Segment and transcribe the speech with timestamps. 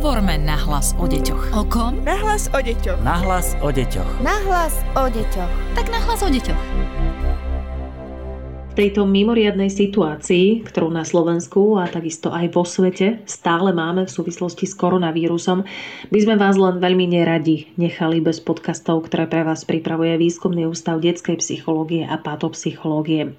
[0.00, 1.52] Hovorme na hlas o deťoch.
[1.52, 2.00] O kom?
[2.08, 3.04] Nahlas o deťoch.
[3.04, 4.24] Nahlas o deťoch.
[4.24, 5.52] Nahlas o deťoch.
[5.76, 6.56] Tak nahlas o deťoch.
[8.80, 14.64] Tejto mimoriadnej situácii, ktorú na Slovensku a takisto aj vo svete stále máme v súvislosti
[14.64, 15.68] s koronavírusom,
[16.08, 20.96] by sme vás len veľmi neradi nechali bez podcastov, ktoré pre vás pripravuje Výskumný ústav
[21.04, 23.36] detskej psychológie a patopsychológie.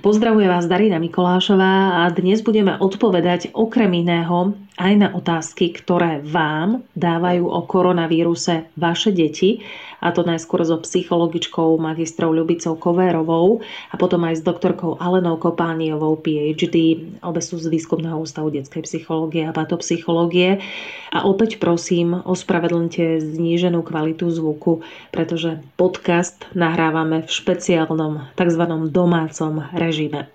[0.00, 6.80] Pozdravuje vás Darina Mikolášová a dnes budeme odpovedať okrem iného aj na otázky, ktoré vám
[6.96, 9.60] dávajú o koronavíruse vaše deti,
[9.98, 16.18] a to najskôr so psychologičkou magistrou Ľubicou Kovérovou a potom aj s doktorkou Alenou Kopániovou
[16.22, 17.02] PhD.
[17.22, 20.62] Obe sú z Výskumného ústavu detskej psychológie a patopsychológie.
[21.10, 28.62] A opäť prosím, ospravedlňte zníženú kvalitu zvuku, pretože podcast nahrávame v špeciálnom tzv.
[28.90, 30.30] domácom režime.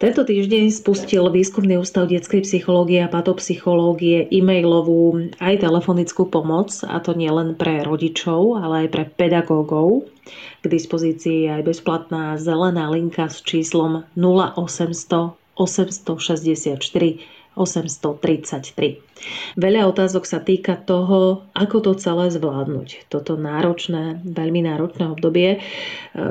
[0.00, 7.12] Tento týždeň spustil Výskumný ústav detskej psychológie a patopsychológie e-mailovú aj telefonickú pomoc, a to
[7.12, 10.08] nielen pre rodičov, ale aj pre pedagógov.
[10.64, 16.80] K dispozícii je aj bezplatná zelená linka s číslom 0800 864
[17.60, 19.04] 833.
[19.60, 23.12] Veľa otázok sa týka toho, ako to celé zvládnuť.
[23.12, 25.60] Toto náročné, veľmi náročné obdobie.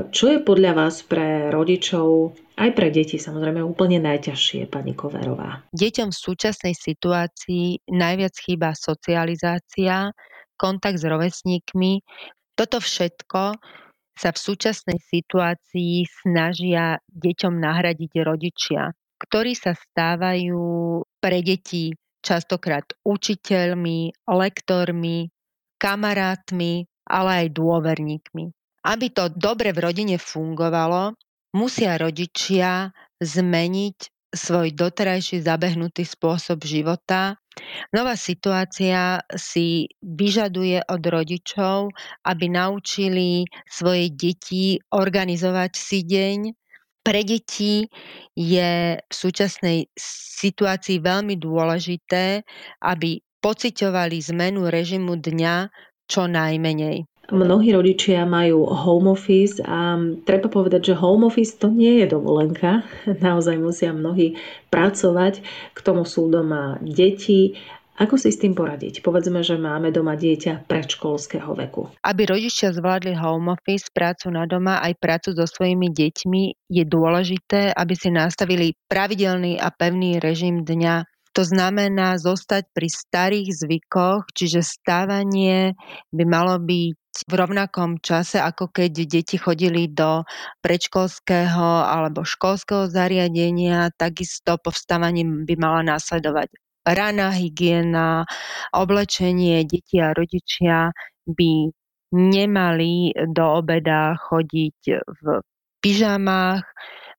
[0.10, 5.64] Čo je podľa vás pre rodičov aj pre deti samozrejme úplne najťažšie, pani Koverová.
[5.72, 10.12] Deťom v súčasnej situácii najviac chýba socializácia,
[10.60, 12.04] kontakt s rovesníkmi.
[12.60, 13.56] Toto všetko
[14.20, 24.28] sa v súčasnej situácii snažia deťom nahradiť rodičia, ktorí sa stávajú pre deti častokrát učiteľmi,
[24.28, 25.32] lektormi,
[25.80, 28.46] kamarátmi, ale aj dôverníkmi.
[28.84, 31.16] Aby to dobre v rodine fungovalo,
[31.54, 33.98] musia rodičia zmeniť
[34.30, 37.42] svoj doterajší zabehnutý spôsob života.
[37.90, 41.90] Nová situácia si vyžaduje od rodičov,
[42.24, 46.40] aby naučili svoje deti organizovať si deň.
[47.02, 47.90] Pre deti
[48.38, 48.72] je
[49.02, 49.90] v súčasnej
[50.40, 52.46] situácii veľmi dôležité,
[52.86, 55.56] aby pociťovali zmenu režimu dňa
[56.06, 57.10] čo najmenej.
[57.30, 62.82] Mnohí rodičia majú home office a treba povedať, že home office to nie je dovolenka.
[63.26, 64.38] Naozaj musia mnohí
[64.74, 67.54] pracovať, k tomu sú doma deti
[68.00, 69.04] ako si s tým poradiť?
[69.04, 71.92] Povedzme, že máme doma dieťa predškolského veku.
[72.00, 77.76] Aby rodičia zvládli home office, prácu na doma aj prácu so svojimi deťmi, je dôležité,
[77.76, 81.04] aby si nastavili pravidelný a pevný režim dňa.
[81.36, 85.76] To znamená zostať pri starých zvykoch, čiže stávanie
[86.16, 90.24] by malo byť v rovnakom čase, ako keď deti chodili do
[90.64, 96.54] predškolského alebo školského zariadenia, takisto po vstávaní by mala následovať
[96.88, 98.26] raná hygiena,
[98.74, 100.94] oblečenie, deti a rodičia
[101.28, 101.70] by
[102.16, 105.24] nemali do obeda chodiť v
[105.80, 106.66] pyžamách,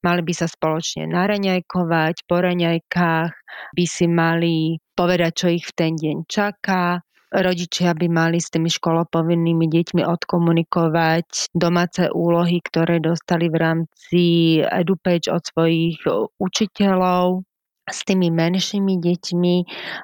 [0.02, 3.32] mali by sa spoločne naraňajkovať, po raňajkách
[3.76, 7.00] by si mali povedať, čo ich v ten deň čaká,
[7.30, 14.22] Rodičia by mali s tými školopovinnými deťmi odkomunikovať domáce úlohy, ktoré dostali v rámci
[14.66, 16.02] EduPage od svojich
[16.42, 17.46] učiteľov
[17.86, 19.56] s tými menšími deťmi.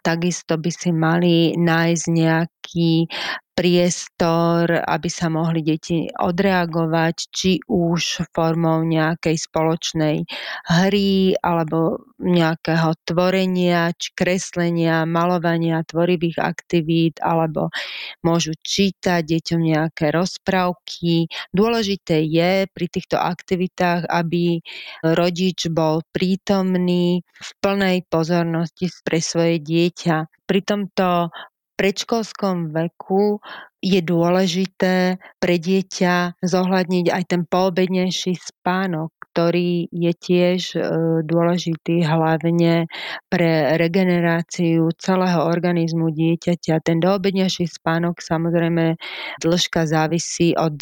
[0.06, 3.10] Takisto by si mali nájsť nejaký
[3.56, 10.28] priestor, aby sa mohli deti odreagovať, či už formou nejakej spoločnej
[10.68, 17.72] hry alebo nejakého tvorenia, či kreslenia, malovania, tvorivých aktivít, alebo
[18.20, 21.32] môžu čítať deťom nejaké rozprávky.
[21.56, 24.60] Dôležité je pri týchto aktivitách, aby
[25.00, 30.44] rodič bol prítomný v plnej pozornosti pre svoje dieťa.
[30.44, 31.32] Pri tomto
[31.76, 33.38] predškolskom veku
[33.84, 40.80] je dôležité pre dieťa zohľadniť aj ten poobednejší spánok, ktorý je tiež e,
[41.22, 42.88] dôležitý hlavne
[43.28, 46.82] pre regeneráciu celého organizmu dieťaťa.
[46.82, 48.96] Ten doobednejší spánok samozrejme
[49.44, 50.80] dĺžka závisí od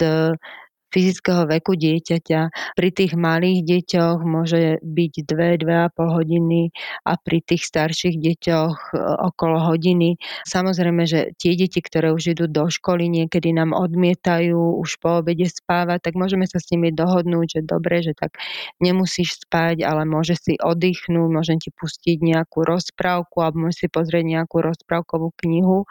[0.94, 2.41] fyzického veku dieťaťa.
[2.79, 6.70] Pri tých malých deťoch môže byť 2-2,5 hodiny
[7.02, 10.23] a pri tých starších deťoch e, okolo hodiny.
[10.46, 15.50] Samozrejme, že tie deti, ktoré už idú do školy, niekedy nám odmietajú už po obede
[15.50, 18.38] spávať, tak môžeme sa s nimi dohodnúť, že dobre, že tak
[18.79, 24.25] nemusíš spať, ale môže si oddychnúť, môžem ti pustiť nejakú rozprávku alebo môžeš si pozrieť
[24.25, 25.82] nejakú rozprávkovú knihu.
[25.82, 25.87] E,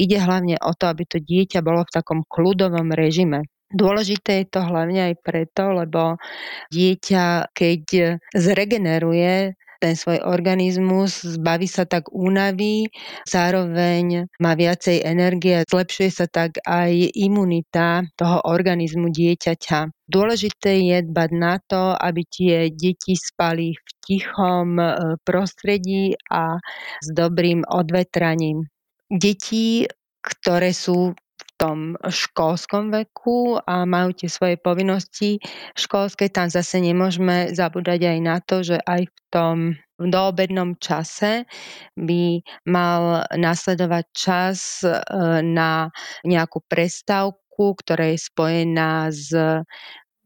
[0.00, 3.44] ide hlavne o to, aby to dieťa bolo v takom kľudovom režime.
[3.74, 6.22] Dôležité je to hlavne aj preto, lebo
[6.70, 7.82] dieťa, keď
[8.30, 12.88] zregeneruje ten svoj organizmus, zbaví sa tak únavy,
[13.28, 20.08] zároveň má viacej energie, zlepšuje sa tak aj imunita toho organizmu dieťaťa.
[20.08, 24.86] Dôležité je dbať na to, aby tie deti spali v tichom e,
[25.26, 26.56] prostredí a
[27.02, 28.70] s dobrým odvetraním.
[29.10, 29.86] Deti,
[30.22, 31.14] ktoré sú
[31.56, 35.40] tom školskom veku a majú tie svoje povinnosti
[35.72, 39.56] školské, tam zase nemôžeme zabúdať aj na to, že aj v tom
[39.96, 41.48] doobednom čase
[41.96, 44.92] by mal nasledovať čas e,
[45.40, 45.88] na
[46.28, 49.32] nejakú prestávku, ktorá je spojená s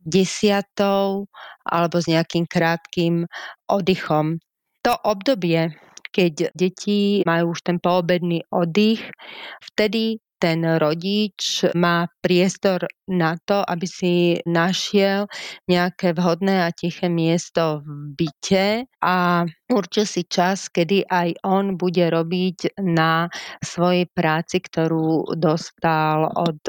[0.02, 1.30] desiatou
[1.62, 3.30] alebo s nejakým krátkým
[3.70, 4.42] oddychom.
[4.82, 5.76] To obdobie,
[6.10, 9.04] keď deti majú už ten poobedný oddych,
[9.70, 14.14] vtedy ten rodič má priestor na to, aby si
[14.48, 15.28] našiel
[15.68, 22.08] nejaké vhodné a tiché miesto v byte a určil si čas, kedy aj on bude
[22.08, 23.28] robiť na
[23.60, 26.60] svojej práci, ktorú dostal od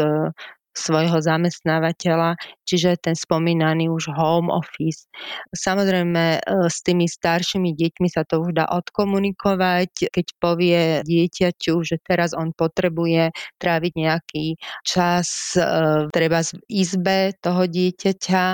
[0.72, 5.08] svojho zamestnávateľa, čiže ten spomínaný už home office.
[5.52, 6.42] Samozrejme e,
[6.72, 12.56] s tými staršími deťmi sa to už dá odkomunikovať, keď povie dieťaťu, že teraz on
[12.56, 14.46] potrebuje tráviť nejaký
[14.88, 18.46] čas e, treba v izbe toho dieťaťa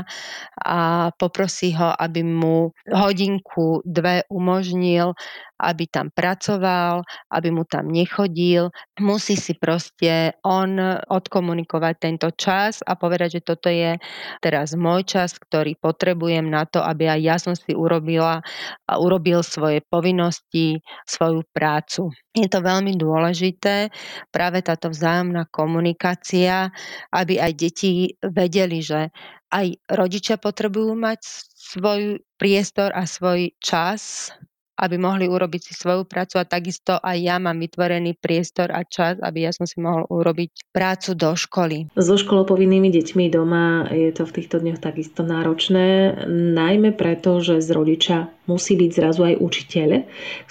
[0.66, 0.82] a
[1.16, 5.14] poprosí ho, aby mu hodinku, dve umožnil
[5.58, 7.02] aby tam pracoval,
[7.34, 8.70] aby mu tam nechodil.
[9.02, 10.78] Musí si proste on
[11.10, 14.00] odkomunikovať tento čas a povedať, že toto je
[14.40, 18.40] teraz môj čas, ktorý potrebujem na to, aby aj ja som si urobila
[18.88, 22.08] a urobil svoje povinnosti, svoju prácu.
[22.32, 23.92] Je to veľmi dôležité,
[24.32, 26.72] práve táto vzájomná komunikácia,
[27.12, 29.12] aby aj deti vedeli, že
[29.52, 31.20] aj rodičia potrebujú mať
[31.56, 34.32] svoj priestor a svoj čas
[34.78, 39.18] aby mohli urobiť si svoju prácu a takisto aj ja mám vytvorený priestor a čas,
[39.20, 41.90] aby ja som si mohol urobiť prácu do školy.
[41.98, 47.70] So školopovinnými deťmi doma je to v týchto dňoch takisto náročné, najmä preto, že z
[47.74, 49.90] rodiča musí byť zrazu aj učiteľ,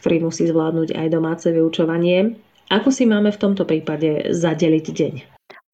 [0.02, 2.34] ktorý musí zvládnuť aj domáce vyučovanie.
[2.66, 5.14] Ako si máme v tomto prípade zadeliť deň?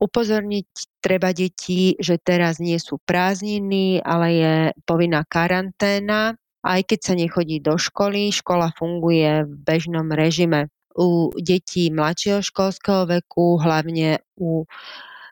[0.03, 7.15] Upozorniť treba deti, že teraz nie sú prázdniny, ale je povinná karanténa aj keď sa
[7.19, 10.71] nechodí do školy, škola funguje v bežnom režime.
[10.95, 14.69] U detí mladšieho školského veku, hlavne u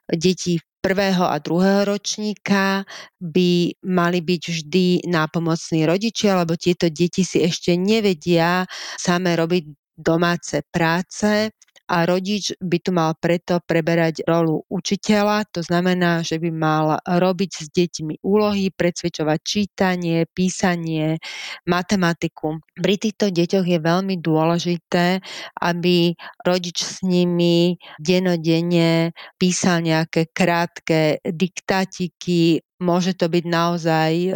[0.09, 2.89] detí prvého a druhého ročníka
[3.21, 8.65] by mali byť vždy nápomocní rodičia, lebo tieto deti si ešte nevedia
[8.97, 9.65] same robiť
[10.01, 11.53] domáce práce
[11.91, 17.51] a rodič by tu mal preto preberať rolu učiteľa, to znamená, že by mal robiť
[17.51, 21.19] s deťmi úlohy, predsvedčovať čítanie, písanie,
[21.67, 22.63] matematiku.
[22.79, 25.19] Pri týchto deťoch je veľmi dôležité,
[25.59, 26.15] aby
[26.47, 34.31] rodič s nimi denodenne písal nejaké krátke diktátiky, Môže to byť naozaj e,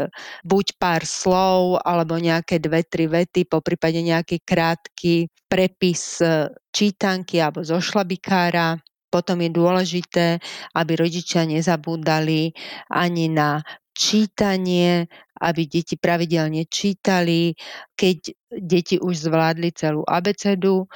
[0.44, 7.40] buď pár slov alebo nejaké dve, tri vety, po prípade nejaký krátky prepis e, čítanky
[7.40, 8.76] alebo zo šlabikára.
[9.08, 10.42] Potom je dôležité,
[10.76, 12.52] aby rodičia nezabúdali
[12.92, 13.64] ani na
[13.94, 15.06] čítanie,
[15.40, 17.54] aby deti pravidelne čítali,
[17.94, 18.18] keď
[18.50, 20.90] deti už zvládli celú abecedu,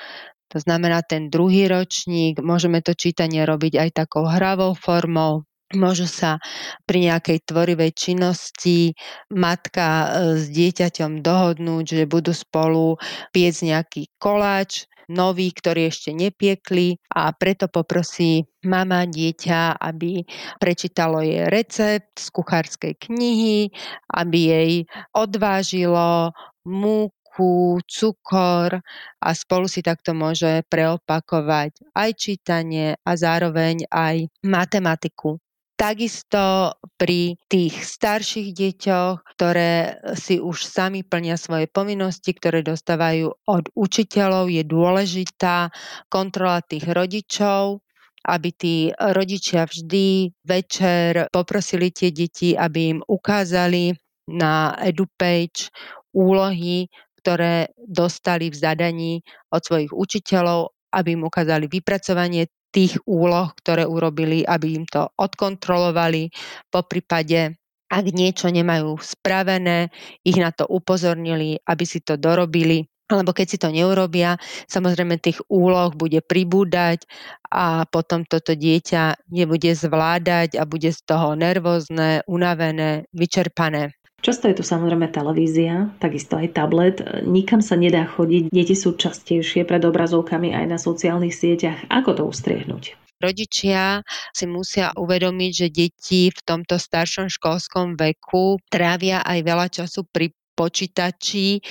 [0.48, 6.40] to znamená ten druhý ročník, môžeme to čítanie robiť aj takou hravou formou, Môžu sa
[6.88, 8.96] pri nejakej tvorivej činnosti
[9.28, 10.06] matka e,
[10.40, 12.96] s dieťaťom dohodnúť, že budú spolu
[13.36, 20.24] piecť nejaký koláč, nový, ktorý ešte nepiekli a preto poprosí mama dieťa, aby
[20.60, 23.72] prečítalo jej recept z kuchárskej knihy,
[24.12, 24.72] aby jej
[25.16, 26.36] odvážilo
[26.68, 28.82] múku, cukor
[29.20, 35.38] a spolu si takto môže preopakovať aj čítanie a zároveň aj matematiku.
[35.78, 43.70] Takisto pri tých starších deťoch, ktoré si už sami plnia svoje povinnosti, ktoré dostávajú od
[43.78, 45.70] učiteľov, je dôležitá
[46.10, 47.86] kontrola tých rodičov,
[48.26, 53.94] aby tí rodičia vždy večer poprosili tie deti, aby im ukázali
[54.34, 55.70] na EduPage
[56.10, 56.90] úlohy,
[57.22, 59.12] ktoré dostali v zadaní
[59.54, 66.30] od svojich učiteľov, aby im ukázali vypracovanie tých úloh, ktoré urobili, aby im to odkontrolovali.
[66.68, 67.56] Po prípade,
[67.88, 69.88] ak niečo nemajú spravené,
[70.20, 72.84] ich na to upozornili, aby si to dorobili.
[73.08, 74.36] Alebo keď si to neurobia,
[74.68, 77.08] samozrejme tých úloh bude pribúdať
[77.48, 83.97] a potom toto dieťa nebude zvládať a bude z toho nervózne, unavené, vyčerpané.
[84.18, 86.98] Často je tu samozrejme televízia, takisto aj tablet.
[87.22, 91.86] Nikam sa nedá chodiť, deti sú častejšie pred obrazovkami aj na sociálnych sieťach.
[91.86, 92.98] Ako to ustriehnúť?
[93.18, 100.06] Rodičia si musia uvedomiť, že deti v tomto staršom školskom veku trávia aj veľa času
[100.06, 101.62] pri počítači,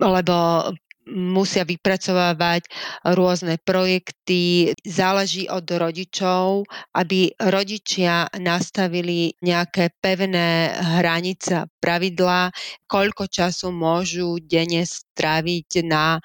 [0.00, 0.36] lebo
[1.10, 2.68] musia vypracovávať
[3.16, 4.72] rôzne projekty.
[4.84, 12.52] Záleží od rodičov, aby rodičia nastavili nejaké pevné hranice a pravidlá,
[12.86, 16.20] koľko času môžu denne stráviť na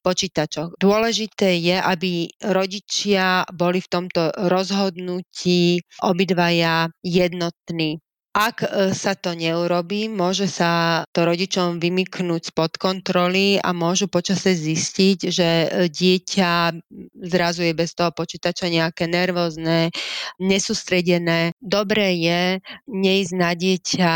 [0.00, 0.78] počítačoch.
[0.80, 8.00] Dôležité je, aby rodičia boli v tomto rozhodnutí obidvaja jednotní.
[8.30, 14.54] Ak e, sa to neurobí, môže sa to rodičom vymyknúť spod kontroly a môžu počase
[14.54, 16.78] zistiť, že e, dieťa
[17.26, 19.90] zrazu je bez toho počítača nejaké nervózne,
[20.38, 21.58] nesústredené.
[21.58, 24.14] Dobré je neísť na dieťa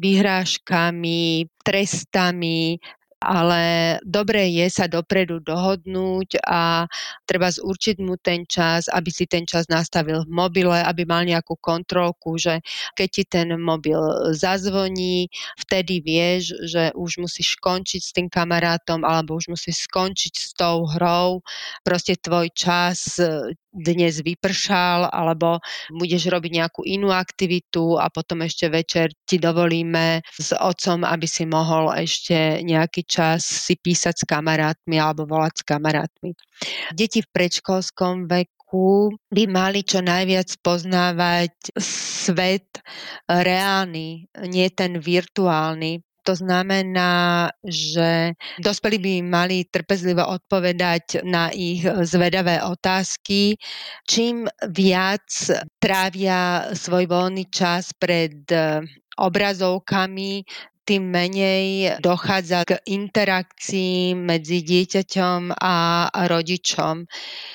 [0.00, 2.80] vyhrážkami, trestami,
[3.22, 6.90] ale dobre je sa dopredu dohodnúť a
[7.24, 11.54] treba zurčiť mu ten čas, aby si ten čas nastavil v mobile, aby mal nejakú
[11.62, 12.58] kontrolku, že
[12.98, 13.98] keď ti ten mobil
[14.34, 20.50] zazvoní, vtedy vieš, že už musíš skončiť s tým kamarátom alebo už musíš skončiť s
[20.58, 21.40] tou hrou.
[21.86, 23.22] Proste tvoj čas
[23.72, 30.52] dnes vypršal, alebo budeš robiť nejakú inú aktivitu a potom ešte večer ti dovolíme s
[30.52, 36.30] otcom, aby si mohol ešte nejaký čas si písať s kamarátmi alebo volať s kamarátmi.
[36.92, 42.80] Deti v predškolskom veku by mali čo najviac poznávať svet
[43.28, 46.04] reálny, nie ten virtuálny.
[46.22, 53.58] To znamená, že dospelí by mali trpezlivo odpovedať na ich zvedavé otázky.
[54.06, 55.26] Čím viac
[55.82, 58.46] trávia svoj voľný čas pred
[59.18, 60.46] obrazovkami,
[60.92, 67.08] tým menej dochádza k interakcii medzi dieťaťom a rodičom.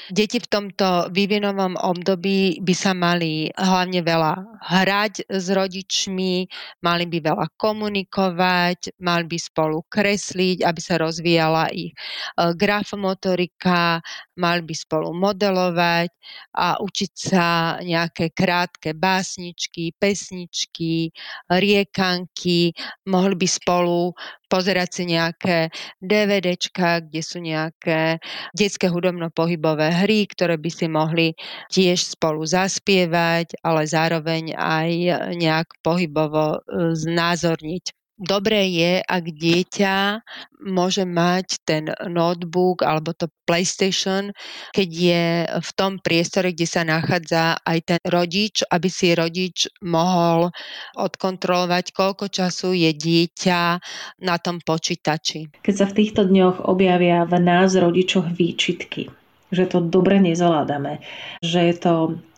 [0.09, 6.49] Deti v tomto vývinovom období by sa mali hlavne veľa hrať s rodičmi,
[6.81, 11.95] mali by veľa komunikovať, mali by spolu kresliť, aby sa rozvíjala ich e,
[12.57, 14.01] grafomotorika,
[14.39, 16.09] mali by spolu modelovať
[16.57, 21.11] a učiť sa nejaké krátke básničky, pesničky,
[21.51, 22.71] riekanky,
[23.09, 24.13] mohli by spolu
[24.47, 25.57] pozerať si nejaké
[25.99, 28.21] DVDčka, kde sú nejaké
[28.55, 31.27] detské hudobno-pohybové hry, ktoré by si mohli
[31.73, 34.89] tiež spolu zaspievať, ale zároveň aj
[35.35, 37.97] nejak pohybovo e, znázorniť.
[38.17, 40.25] Dobré je, ak dieťa
[40.65, 44.33] môže mať ten notebook alebo to PlayStation,
[44.73, 50.49] keď je v tom priestore, kde sa nachádza aj ten rodič, aby si rodič mohol
[50.97, 53.61] odkontrolovať, koľko času je dieťa
[54.25, 55.53] na tom počítači.
[55.61, 59.13] Keď sa v týchto dňoch objavia v nás rodičoch výčitky,
[59.53, 61.05] že to dobre nezvládame,
[61.45, 61.93] že je to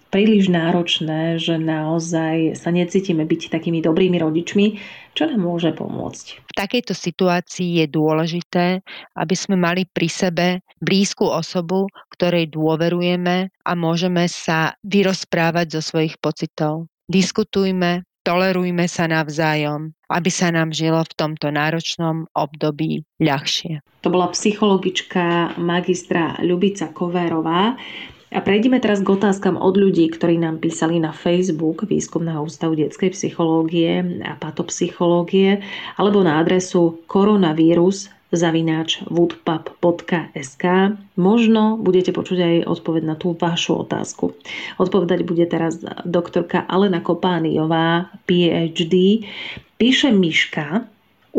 [0.10, 4.82] príliš náročné, že naozaj sa necítime byť takými dobrými rodičmi,
[5.14, 6.26] čo nám môže pomôcť.
[6.50, 8.82] V takejto situácii je dôležité,
[9.16, 10.46] aby sme mali pri sebe
[10.82, 16.90] blízku osobu, ktorej dôverujeme a môžeme sa vyrozprávať zo svojich pocitov.
[17.10, 23.82] Diskutujme, tolerujme sa navzájom, aby sa nám žilo v tomto náročnom období ľahšie.
[24.06, 27.76] To bola psychologička magistra Ľubica Kovérová.
[28.30, 33.18] A prejdeme teraz k otázkam od ľudí, ktorí nám písali na Facebook Výskumného ústavu detskej
[33.18, 35.66] psychológie a patopsychológie
[35.98, 40.66] alebo na adresu koronavírus zavináč woodpub.sk.
[41.18, 44.38] Možno budete počuť aj odpoveď na tú vašu otázku.
[44.78, 49.26] Odpovedať bude teraz doktorka Alena Kopániová, PhD.
[49.82, 50.86] Píše Miška,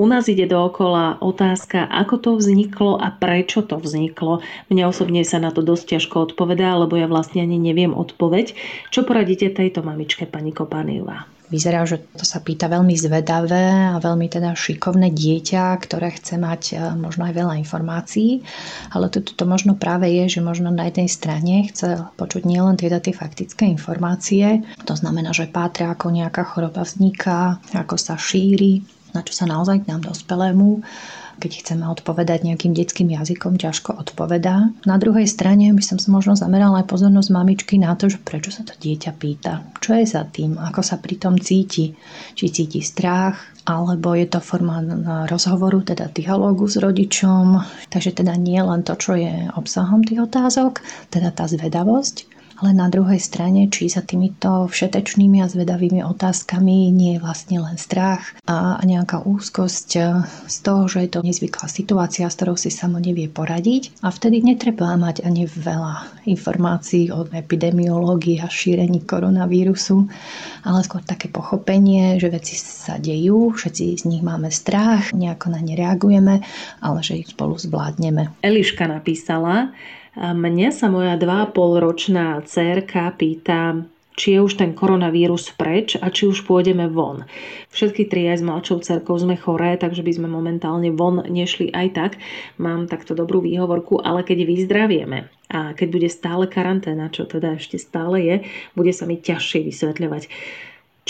[0.01, 4.41] u nás ide dookola otázka, ako to vzniklo a prečo to vzniklo.
[4.73, 8.57] Mne osobne sa na to dosť ťažko odpovedá, lebo ja vlastne ani neviem odpoveď.
[8.89, 11.29] Čo poradíte tejto mamičke, pani Kopaniová?
[11.51, 16.63] Vyzerá, že to sa pýta veľmi zvedavé a veľmi teda šikovné dieťa, ktoré chce mať
[16.71, 18.47] e, možno aj veľa informácií,
[18.95, 23.03] ale to, to možno práve je, že možno na jednej strane chce počuť nielen teda
[23.03, 29.21] tie faktické informácie, to znamená, že pátria, ako nejaká choroba vzniká, ako sa šíri, na
[29.27, 30.83] čo sa naozaj k nám dospelému
[31.41, 34.69] keď chceme odpovedať nejakým detským jazykom, ťažko odpovedá.
[34.85, 38.53] Na druhej strane by som sa možno zamerala aj pozornosť mamičky na to, že prečo
[38.53, 39.65] sa to dieťa pýta.
[39.81, 40.61] Čo je za tým?
[40.61, 41.97] Ako sa pri tom cíti?
[42.37, 43.41] Či cíti strach?
[43.65, 44.85] Alebo je to forma
[45.25, 47.57] rozhovoru, teda dialógu s rodičom.
[47.89, 52.93] Takže teda nie len to, čo je obsahom tých otázok, teda tá zvedavosť, ale na
[52.93, 58.81] druhej strane, či za týmito všetečnými a zvedavými otázkami nie je vlastne len strach a
[58.85, 59.89] nejaká úzkosť
[60.45, 64.45] z toho, že je to nezvyklá situácia, s ktorou si samo nevie poradiť a vtedy
[64.45, 70.05] netreba mať ani veľa informácií o epidemiológii a šírení koronavírusu,
[70.69, 75.61] ale skôr také pochopenie, že veci sa dejú, všetci z nich máme strach, nejako na
[75.65, 76.45] ne reagujeme,
[76.85, 78.37] ale že ich spolu zvládneme.
[78.45, 79.73] Eliška napísala,
[80.19, 83.87] Mňa sa moja 2,5 ročná dcerka pýta,
[84.19, 87.25] či je už ten koronavírus preč a či už pôjdeme von.
[87.71, 91.89] Všetky tri aj s mladšou cerkou sme choré, takže by sme momentálne von nešli aj
[91.95, 92.13] tak.
[92.59, 97.79] Mám takto dobrú výhovorku, ale keď vyzdravieme a keď bude stále karanténa, čo teda ešte
[97.79, 98.37] stále je,
[98.75, 100.23] bude sa mi ťažšie vysvetľovať.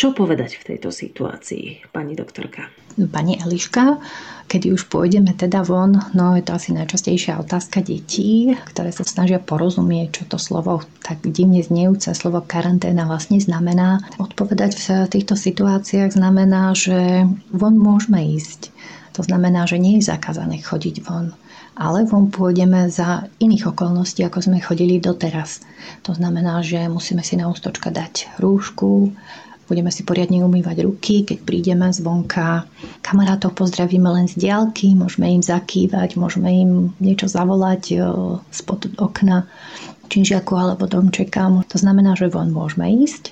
[0.00, 2.72] Čo povedať v tejto situácii, pani doktorka?
[2.96, 4.00] Pani Eliška,
[4.48, 9.36] keď už pôjdeme teda von, no je to asi najčastejšia otázka detí, ktoré sa snažia
[9.36, 14.00] porozumieť, čo to slovo, tak divne znejúce slovo karanténa vlastne znamená.
[14.16, 18.72] Odpovedať v týchto situáciách znamená, že von môžeme ísť.
[19.12, 21.36] To znamená, že nie je zakázané chodiť von
[21.80, 25.64] ale von pôjdeme za iných okolností, ako sme chodili doteraz.
[26.04, 29.16] To znamená, že musíme si na ústočka dať rúšku,
[29.70, 32.66] budeme si poriadne umývať ruky, keď prídeme zvonka.
[33.06, 37.96] Kamarátov pozdravíme len z diálky, môžeme im zakývať, môžeme im niečo zavolať e,
[38.50, 39.46] spod okna
[40.10, 41.46] činžiaku alebo domčeka.
[41.70, 43.30] To znamená, že von môžeme ísť,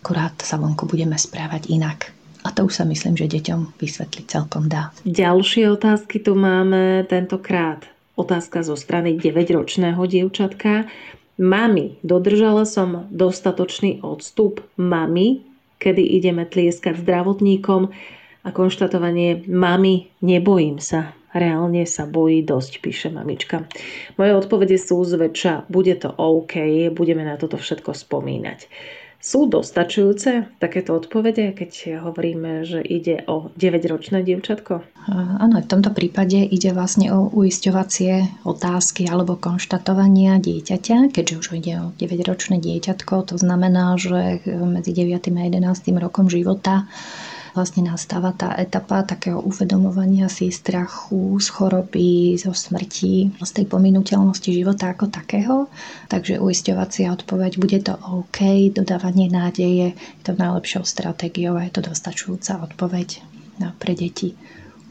[0.00, 2.16] akurát sa vonku budeme správať inak.
[2.46, 4.94] A to už sa myslím, že deťom vysvetliť celkom dá.
[5.04, 7.84] Ďalšie otázky tu máme tentokrát.
[8.16, 10.88] Otázka zo strany 9-ročného dievčatka.
[11.36, 14.64] Mami, dodržala som dostatočný odstup?
[14.80, 15.44] Mami,
[15.78, 17.92] kedy ideme tlieskať zdravotníkom
[18.46, 21.12] a konštatovanie mami, nebojím sa.
[21.36, 23.68] Reálne sa bojí dosť, píše mamička.
[24.16, 28.72] Moje odpovede sú zväčša, bude to OK, budeme na toto všetko spomínať.
[29.16, 34.86] Sú dostačujúce takéto odpovede, keď hovoríme, že ide o 9-ročné dievčatko?
[35.10, 41.74] Áno, v tomto prípade ide vlastne o uisťovacie otázky alebo konštatovania dieťaťa, keďže už ide
[41.82, 45.18] o 9-ročné dieťatko, to znamená, že medzi 9.
[45.18, 45.62] a 11.
[45.98, 46.86] rokom života
[47.56, 54.52] vlastne nastáva tá etapa takého uvedomovania si strachu z choroby, zo smrti, z tej pominuteľnosti
[54.52, 55.72] života ako takého.
[56.12, 59.88] Takže uisťovacia odpoveď, bude to OK, dodávanie nádeje je
[60.20, 63.24] to najlepšou stratégiou a je to dostačujúca odpoveď
[63.80, 64.36] pre deti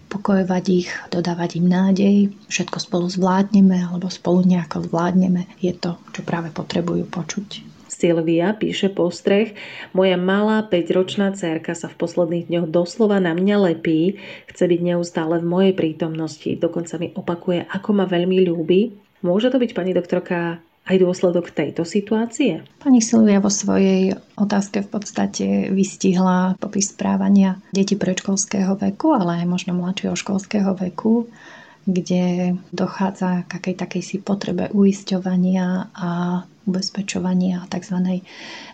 [0.06, 2.16] upokojovať ich, dodávať im nádej,
[2.48, 7.75] všetko spolu zvládneme alebo spolu nejako zvládneme, je to, čo práve potrebujú počuť.
[8.06, 9.58] Silvia píše postreh,
[9.90, 15.42] moja malá 5-ročná cerka sa v posledných dňoch doslova na mňa lepí, chce byť neustále
[15.42, 18.94] v mojej prítomnosti, dokonca mi opakuje, ako ma veľmi ľúbi.
[19.26, 22.62] Môže to byť, pani doktorka, aj dôsledok tejto situácie?
[22.78, 29.50] Pani Silvia vo svojej otázke v podstate vystihla popis správania detí predškolského veku, ale aj
[29.50, 31.26] možno mladšieho školského veku
[31.86, 38.22] kde dochádza k akej takej si potrebe uisťovania a ubezpečovania a tzv.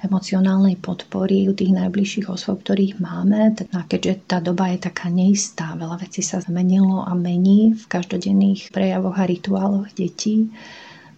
[0.03, 3.55] emocionálnej podpory u tých najbližších osôb, ktorých máme.
[3.75, 8.71] A keďže tá doba je taká neistá, veľa vecí sa zmenilo a mení v každodenných
[8.71, 10.49] prejavoch a rituáloch detí,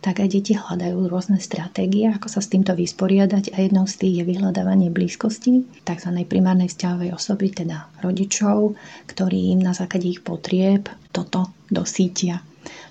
[0.04, 4.16] tak aj deti hľadajú rôzne stratégie, ako sa s týmto vysporiadať a jednou z tých
[4.20, 6.10] je vyhľadávanie blízkosti tzv.
[6.28, 8.76] primárnej vzťahovej osoby, teda rodičov,
[9.08, 12.44] ktorí im na základe ich potrieb toto dosítia.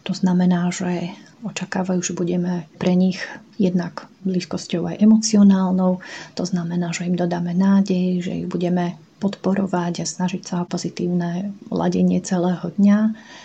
[0.09, 3.19] To znamená, že očakávajú, že budeme pre nich
[3.59, 5.99] jednak blízkosťou aj emocionálnou,
[6.39, 11.55] to znamená, že im dodáme nádej, že ich budeme podporovať a snažiť sa o pozitívne
[11.71, 12.99] ladenie celého dňa.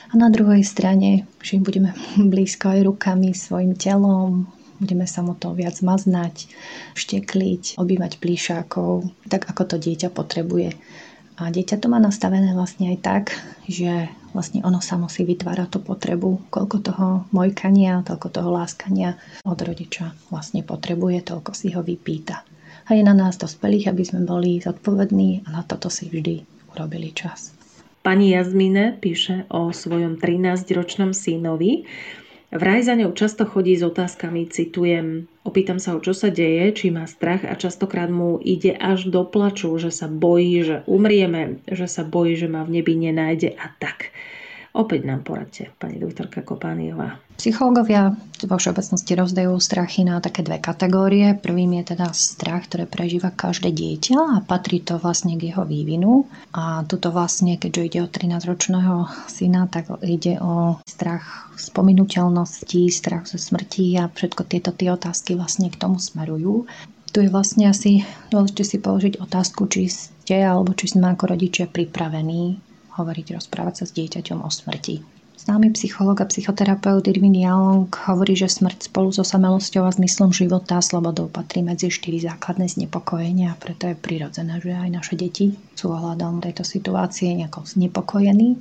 [0.09, 1.93] A na druhej strane, že im budeme
[2.33, 4.49] blízko aj rukami, svojim telom,
[4.81, 6.49] budeme sa mu to viac maznať,
[6.97, 10.73] štekliť, obývať plíšákov, tak ako to dieťa potrebuje.
[11.37, 13.23] A dieťa to má nastavené vlastne aj tak,
[13.69, 19.13] že vlastne ono sa musí vytvárať tú potrebu, koľko toho mojkania, toľko toho láskania
[19.45, 22.41] od rodiča vlastne potrebuje, toľko si ho vypýta.
[22.89, 26.41] A je na nás dospelých, aby sme boli zodpovední a na toto si vždy
[26.73, 27.53] urobili čas.
[28.01, 31.83] Pani Jazmine píše o svojom 13-ročnom synovi.
[32.47, 36.95] Vraj za ňou často chodí s otázkami, citujem, opýtam sa ho, čo sa deje, či
[36.95, 41.91] má strach a častokrát mu ide až do plaču, že sa bojí, že umrieme, že
[41.91, 44.15] sa bojí, že ma v nebi nenájde a tak.
[44.71, 47.19] Opäť nám poradte, pani doktorka Kopániová.
[47.37, 48.17] Psychológovia
[48.49, 51.37] vo všeobecnosti rozdajú strachy na také dve kategórie.
[51.37, 56.25] Prvým je teda strach, ktoré prežíva každé dieťa a patrí to vlastne k jeho vývinu.
[56.57, 63.37] A tuto vlastne, keďže ide o 13-ročného syna, tak ide o strach spominuteľnosti, strach ze
[63.37, 66.65] smrti a všetko tieto tie otázky vlastne k tomu smerujú.
[67.13, 68.01] Tu je vlastne asi
[68.33, 72.57] dôležité si položiť otázku, či ste alebo či sme ako rodičia pripravení
[72.97, 75.16] hovoriť, rozprávať sa s dieťaťom o smrti.
[75.37, 80.81] Známy psychológ a psychoterapeut Irvin Yalong hovorí, že smrť spolu so samelosťou a zmyslom života
[80.81, 85.53] a slobodou patrí medzi štyri základné znepokojenia a preto je prirodzené, že aj naše deti
[85.77, 88.57] sú ohľadom tejto situácie nejako znepokojení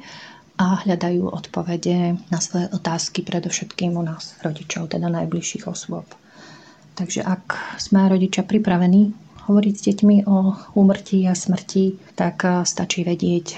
[0.60, 6.04] a hľadajú odpovede na svoje otázky predovšetkým u nás, rodičov, teda najbližších osôb.
[6.92, 9.16] Takže ak sme rodičia pripravení
[9.48, 10.36] hovoriť s deťmi o
[10.76, 13.56] úmrtí a smrti, tak stačí vedieť,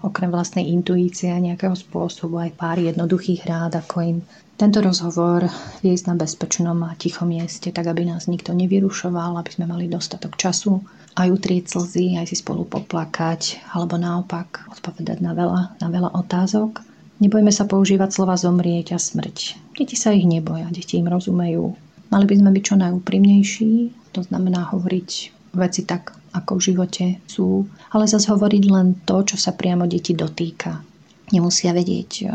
[0.00, 4.18] okrem vlastnej intuície a nejakého spôsobu aj pár jednoduchých rád, ako im
[4.60, 5.48] tento rozhovor
[5.80, 10.36] viesť na bezpečnom a tichom mieste, tak aby nás nikto nevyrušoval, aby sme mali dostatok
[10.36, 10.84] času
[11.16, 16.84] aj utrieť slzy, aj si spolu poplakať, alebo naopak odpovedať na veľa, na veľa otázok.
[17.24, 19.72] Nebojme sa používať slova zomrieť a smrť.
[19.76, 21.72] Deti sa ich neboja, deti im rozumejú.
[22.12, 23.72] Mali by sme byť čo najúprimnejší,
[24.12, 25.10] to znamená hovoriť
[25.56, 30.14] veci tak, ako v živote sú, ale zase hovoriť len to, čo sa priamo deti
[30.14, 30.82] dotýka.
[31.30, 32.30] Nemusia vedieť eh,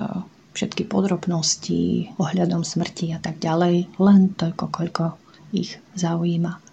[0.56, 5.04] všetky podrobnosti ohľadom smrti a tak ďalej, len toľko, koľko
[5.52, 6.64] ich zaujíma.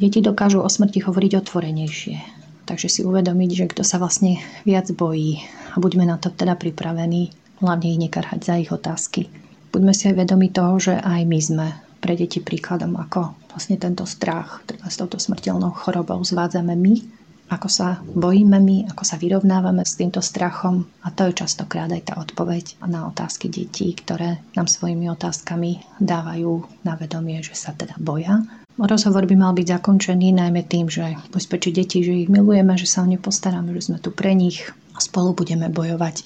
[0.00, 2.16] Deti dokážu o smrti hovoriť otvorenejšie,
[2.64, 7.32] takže si uvedomiť, že kto sa vlastne viac bojí a buďme na to teda pripravení,
[7.60, 9.28] hlavne ich nekarhať za ich otázky.
[9.70, 11.66] Buďme si aj vedomi toho, že aj my sme
[12.00, 16.94] pre deti príkladom, ako vlastne tento strach teda s touto smrteľnou chorobou zvádzame my,
[17.50, 22.02] ako sa bojíme my, ako sa vyrovnávame s týmto strachom a to je častokrát aj
[22.06, 27.98] tá odpoveď na otázky detí, ktoré nám svojimi otázkami dávajú na vedomie, že sa teda
[27.98, 28.46] boja.
[28.78, 33.02] Rozhovor by mal byť zakončený najmä tým, že bezpečí deti, že ich milujeme, že sa
[33.02, 36.24] o ne postaráme, že sme tu pre nich a spolu budeme bojovať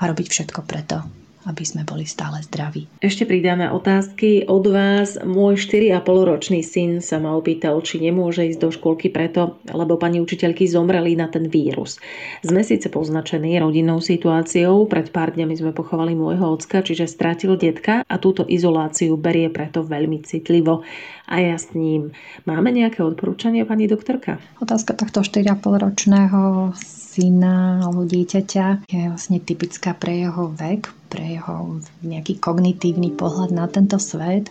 [0.00, 1.04] a robiť všetko preto,
[1.48, 2.84] aby sme boli stále zdraví.
[3.00, 5.16] Ešte pridáme otázky od vás.
[5.24, 10.20] Môj 4,5 ročný syn sa ma opýtal, či nemôže ísť do školky preto, lebo pani
[10.20, 11.96] učiteľky zomreli na ten vírus.
[12.44, 18.04] Sme síce poznačení rodinnou situáciou, pred pár dňami sme pochovali môjho ocka, čiže strátil detka
[18.04, 20.84] a túto izoláciu berie preto veľmi citlivo.
[21.28, 22.16] A ja s ním.
[22.48, 24.40] Máme nejaké odporúčanie, pani doktorka?
[24.64, 31.84] Otázka tohto 4,5 ročného syna alebo dieťaťa je vlastne typická pre jeho vek, pre jeho
[32.00, 34.48] nejaký kognitívny pohľad na tento svet,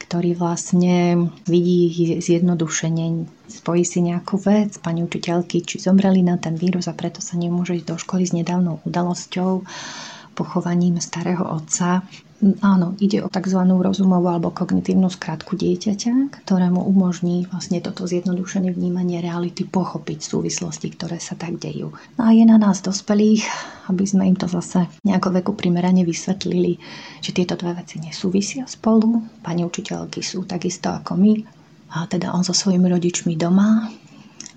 [0.00, 6.88] ktorý vlastne vidí zjednodušenie, spojí si nejakú vec, pani učiteľky, či zomreli na ten vírus
[6.88, 9.64] a preto sa nemôže ísť do školy s nedávnou udalosťou,
[10.34, 12.02] pochovaním starého otca
[12.60, 13.56] Áno, ide o tzv.
[13.64, 21.16] rozumovú alebo kognitívnu skratku dieťaťa, ktorému umožní vlastne toto zjednodušené vnímanie reality pochopiť súvislosti, ktoré
[21.16, 21.96] sa tak dejú.
[22.20, 23.48] No a je na nás dospelých,
[23.88, 26.76] aby sme im to zase nejako veku primerane vysvetlili,
[27.24, 29.24] že tieto dve veci nesúvisia spolu.
[29.40, 31.32] Pani učiteľky sú takisto ako my,
[31.96, 33.88] a teda on so svojimi rodičmi doma,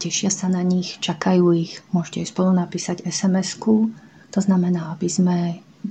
[0.02, 3.94] tešia sa na nich, čakajú ich, môžete spolu napísať SMS-ku.
[4.36, 5.38] To znamená, aby sme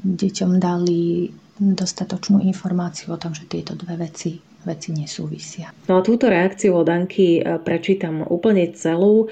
[0.05, 5.71] deťom dali dostatočnú informáciu o tom, že tieto dve veci veci nesúvisia.
[5.87, 9.31] No a túto reakciu od Anky e, prečítam úplne celú.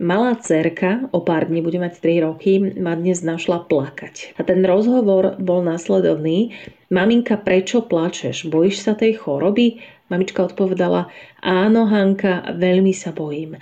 [0.00, 4.40] Malá cerka, o pár dní bude mať 3 roky, ma dnes našla plakať.
[4.40, 6.56] A ten rozhovor bol následovný.
[6.88, 8.48] Maminka, prečo plačeš?
[8.48, 9.84] Bojíš sa tej choroby?
[10.08, 11.12] Mamička odpovedala,
[11.44, 13.60] áno Hanka, veľmi sa bojím.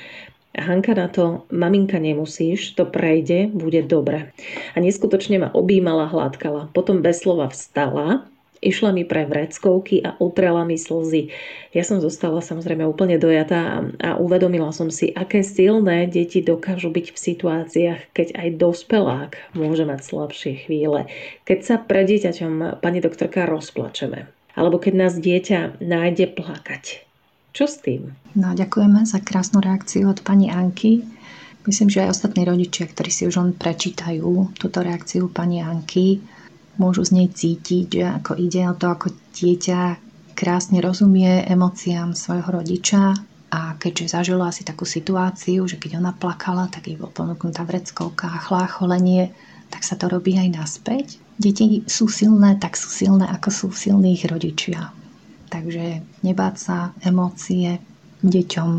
[0.58, 4.34] Hanka na to, maminka nemusíš, to prejde, bude dobre.
[4.74, 6.74] A neskutočne ma objímala, hladkala.
[6.74, 8.26] Potom bez slova vstala,
[8.58, 11.30] išla mi pre vreckovky a utrela mi slzy.
[11.70, 17.06] Ja som zostala samozrejme úplne dojatá a uvedomila som si, aké silné deti dokážu byť
[17.14, 21.06] v situáciách, keď aj dospelák môže mať slabšie chvíle.
[21.46, 24.26] Keď sa pre dieťaťom, pani doktorka, rozplačeme.
[24.58, 27.07] Alebo keď nás dieťa nájde plakať
[27.58, 28.14] čo s tým?
[28.38, 31.02] No, ďakujeme za krásnu reakciu od pani Anky.
[31.66, 36.22] Myslím, že aj ostatní rodičia, ktorí si už len prečítajú túto reakciu pani Anky,
[36.78, 39.98] môžu z nej cítiť, že ako ide o to, ako dieťa
[40.38, 43.18] krásne rozumie emóciám svojho rodiča
[43.50, 48.30] a keďže zažilo asi takú situáciu, že keď ona plakala, tak jej bol ponúknutá vreckovka
[48.30, 49.34] a chlácholenie,
[49.66, 51.18] tak sa to robí aj naspäť.
[51.34, 54.94] Deti sú silné, tak sú silné, ako sú silných rodičia.
[55.48, 57.80] Takže nebáť sa emócie
[58.20, 58.70] deťom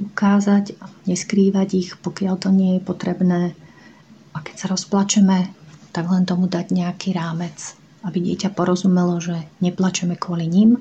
[0.00, 3.42] ukázať, neskrývať ich, pokiaľ to nie je potrebné.
[4.32, 5.52] A keď sa rozplačeme,
[5.90, 7.56] tak len tomu dať nejaký rámec,
[8.06, 10.80] aby dieťa porozumelo, že neplačeme kvôli ním,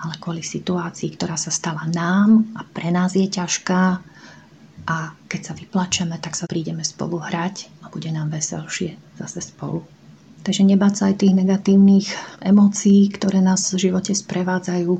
[0.00, 3.82] ale kvôli situácii, ktorá sa stala nám a pre nás je ťažká
[4.86, 9.82] a keď sa vyplačeme, tak sa prídeme spolu hrať a bude nám veselšie zase spolu.
[10.46, 12.06] Takže nebáť sa aj tých negatívnych
[12.38, 14.94] emócií, ktoré nás v živote sprevádzajú,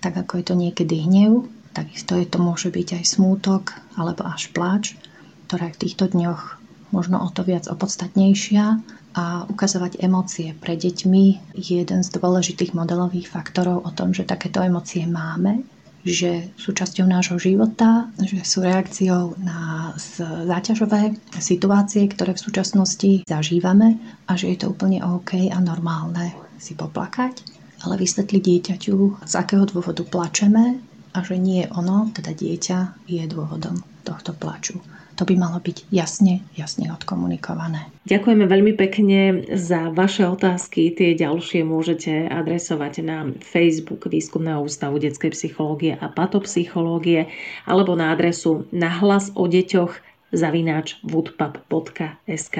[0.00, 1.44] tak ako je to niekedy hnev,
[1.76, 4.96] takisto je to môže byť aj smútok alebo až pláč,
[5.44, 6.56] ktorá je v týchto dňoch
[6.88, 8.80] možno o to viac opodstatnejšia.
[9.18, 11.24] A ukazovať emócie pre deťmi
[11.58, 15.66] je jeden z dôležitých modelových faktorov o tom, že takéto emócie máme
[16.06, 23.98] že sú časťou nášho života, že sú reakciou na záťažové situácie, ktoré v súčasnosti zažívame
[24.30, 27.42] a že je to úplne OK a normálne si poplakať,
[27.86, 30.78] ale vysvetliť dieťaťu, z akého dôvodu plačeme
[31.14, 34.78] a že nie ono, teda dieťa, je dôvodom tohto plaču
[35.18, 37.90] to by malo byť jasne, jasne odkomunikované.
[38.06, 40.94] Ďakujeme veľmi pekne za vaše otázky.
[40.94, 47.26] Tie ďalšie môžete adresovať na Facebook Výskumného ústavu detskej psychológie a patopsychológie
[47.66, 49.98] alebo na adresu nahlas o deťoch
[50.30, 52.56] zavináč woodpub.sk.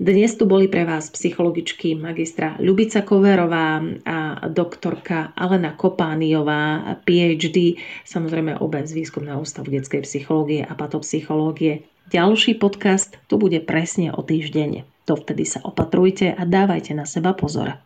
[0.00, 7.76] Dnes tu boli pre vás psychologičky magistra Ľubica Koverová a doktorka Alena Kopániová, PhD,
[8.08, 11.84] samozrejme obe z Výskumného ústavu detskej psychológie a patopsychológie.
[12.08, 14.88] Ďalší podcast tu bude presne o týždeň.
[15.04, 17.76] Dovtedy sa opatrujte a dávajte na seba pozor.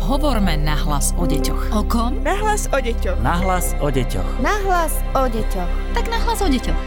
[0.00, 1.68] Hovorme nahlas o deťoch.
[1.76, 2.16] O kom?
[2.24, 3.20] Nahlas o deťoch.
[3.20, 4.40] Nahlas o deťoch.
[4.40, 5.70] Nahlas o deťoch.
[5.92, 6.80] Tak nahlas o deťoch.